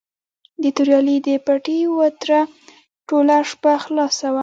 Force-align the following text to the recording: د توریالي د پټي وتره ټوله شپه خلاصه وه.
د 0.61 0.63
توریالي 0.75 1.17
د 1.27 1.29
پټي 1.45 1.79
وتره 1.97 2.39
ټوله 3.07 3.37
شپه 3.49 3.73
خلاصه 3.83 4.27
وه. 4.33 4.39